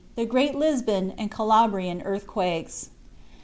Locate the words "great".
0.25-0.55